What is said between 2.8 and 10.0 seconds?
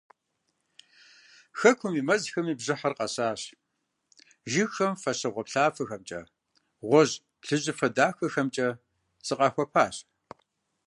къэсащ, жыгхэм фащэ гъуаплъафэхэмкӏэ, гъуэжь-плъыжьыфэ дахэхэмкӀэ зыкъахуэпащ.